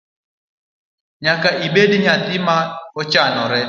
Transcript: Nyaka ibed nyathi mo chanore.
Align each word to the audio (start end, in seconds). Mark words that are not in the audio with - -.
Nyaka 1.23 1.49
ibed 1.65 1.91
nyathi 2.03 2.37
mo 2.45 3.01
chanore. 3.11 3.59